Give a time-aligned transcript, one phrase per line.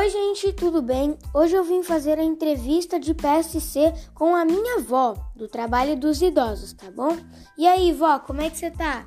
[0.00, 1.18] Oi, gente, tudo bem?
[1.34, 6.22] Hoje eu vim fazer a entrevista de PSC com a minha avó, do trabalho dos
[6.22, 7.18] idosos, tá bom?
[7.58, 9.04] E aí, vó, como é que você tá?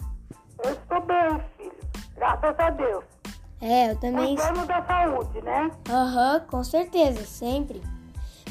[0.64, 1.74] Eu estou bem, filho.
[2.16, 3.04] Graças a Deus.
[3.60, 4.36] É, eu também.
[4.36, 5.72] Cuidando da saúde, né?
[5.90, 7.82] Aham, com certeza, sempre.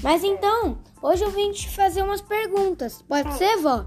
[0.02, 3.02] Mas então, hoje eu vim te fazer umas perguntas.
[3.02, 3.38] Pode Sim.
[3.38, 3.84] ser, vó?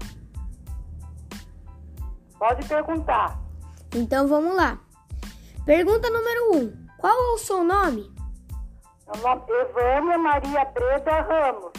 [2.38, 3.38] Pode perguntar.
[3.94, 4.80] Então vamos lá.
[5.66, 6.56] Pergunta número 1.
[6.56, 6.86] Um.
[6.96, 8.15] Qual é o seu nome?
[9.06, 11.72] Meu nome é Evânia Maria Breda Ramos,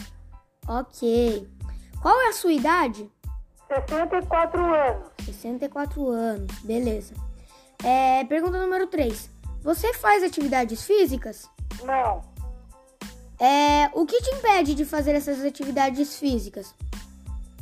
[0.66, 1.48] Ok.
[2.00, 3.10] Qual é a sua idade?
[3.68, 5.08] 64 anos.
[5.24, 7.14] 64 anos, beleza.
[7.84, 9.30] É, pergunta número 3.
[9.62, 11.48] Você faz atividades físicas?
[11.84, 12.22] Não.
[13.40, 16.74] É, o que te impede de fazer essas atividades físicas?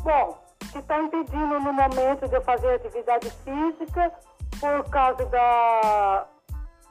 [0.00, 0.38] Bom,
[0.72, 4.12] que está impedindo no momento de eu fazer atividade física
[4.60, 6.26] por causa da,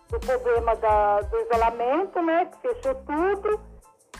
[0.09, 2.45] do problema da, do isolamento, né?
[2.45, 3.59] Que fechou tudo.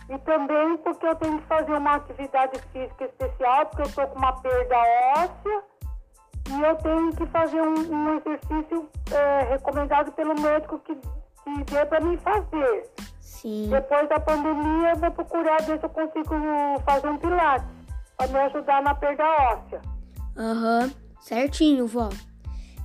[0.09, 4.19] E também porque eu tenho que fazer uma atividade física especial, porque eu estou com
[4.19, 4.75] uma perda
[5.17, 5.63] óssea.
[6.47, 11.85] E eu tenho que fazer um, um exercício é, recomendado pelo médico que, que dê
[11.85, 12.89] para mim fazer.
[13.19, 13.69] Sim.
[13.69, 16.35] Depois da pandemia, eu vou procurar ver se eu consigo
[16.85, 17.67] fazer um pilates
[18.15, 19.81] para me ajudar na perda óssea.
[20.37, 22.09] Aham, certinho, vó.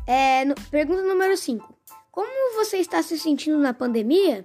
[0.07, 1.69] É, no- pergunta número 5.
[2.11, 4.44] Como você está se sentindo na pandemia?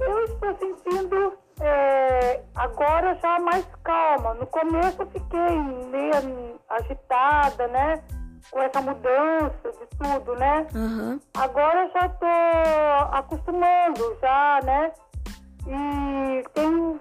[0.00, 4.34] Eu estou sentindo é, agora já mais calma.
[4.34, 5.58] No começo eu fiquei
[5.90, 8.02] meio agitada, né?
[8.50, 10.66] Com essa mudança de tudo, né?
[10.74, 14.92] Aham, Agora já estou acostumando, já, né?
[15.66, 17.00] E tenho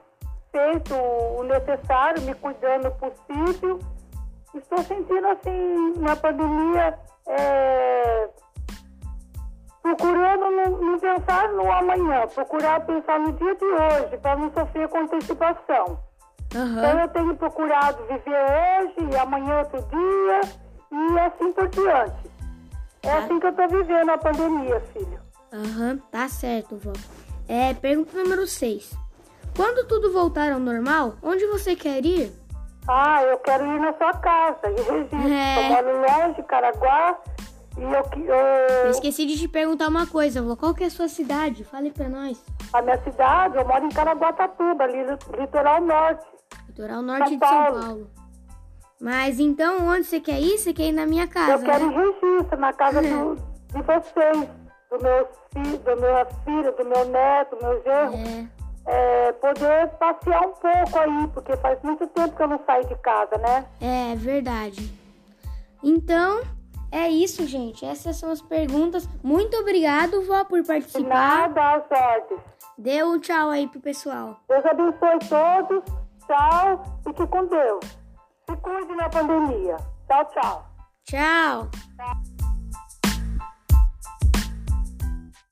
[0.51, 3.79] feito o necessário, me cuidando o possível.
[4.55, 8.29] Estou sentindo, assim, na pandemia, é,
[9.81, 14.87] procurando não, não pensar no amanhã, procurar pensar no dia de hoje, para não sofrer
[14.89, 15.99] com antecipação.
[16.47, 20.41] Então aham, eu tenho procurado viver hoje e amanhã outro dia
[20.91, 22.29] e assim por diante.
[23.03, 23.17] É Tá.
[23.19, 25.19] assim que eu estou vivendo a pandemia, filho.
[25.53, 26.91] aham, tá certo, vó.
[27.47, 28.93] É, pergunta número 6.
[29.55, 32.31] Quando tudo voltar ao normal, onde você quer ir?
[32.93, 35.31] Ah, eu quero ir na sua casa, em Registro.
[35.31, 35.57] É.
[35.59, 35.97] Eu moro
[36.27, 37.17] longe, Caraguá,
[37.77, 38.35] e eu, eu,
[38.85, 40.55] Eu esqueci de te perguntar uma coisa, vó.
[40.57, 41.63] Qual que é a sua cidade?
[41.63, 42.43] Fale pra nós.
[42.73, 46.25] a minha cidade, eu moro em Caraguatatuba, ali no litoral norte.
[46.67, 48.07] Litoral norte São de São Paulo.
[48.99, 50.57] Mas então, onde você quer ir?
[50.57, 51.95] Você quer ir na minha eu casa, quero né?
[52.21, 54.47] Registro, na casa do- de vocês,
[54.91, 58.13] do meu filho, do minha filha, do meu neto, do meu genro.
[58.15, 58.60] É.
[58.85, 62.95] É, poder passear um pouco aí, porque faz muito tempo que eu não saio de
[62.95, 63.65] casa, né?
[63.79, 64.91] É verdade.
[65.83, 66.41] Então,
[66.91, 67.85] é isso, gente.
[67.85, 69.07] Essas são as perguntas.
[69.23, 71.07] Muito obrigado, vó, por De participar.
[71.07, 72.41] nada, às ordens.
[72.77, 74.39] Dê um tchau aí pro pessoal.
[74.49, 75.83] Deus abençoe todos.
[76.25, 76.83] Tchau.
[77.03, 77.85] Fique com Deus.
[78.49, 79.77] Se cuide na pandemia.
[80.07, 80.65] Tchau, tchau.
[81.05, 81.69] Tchau.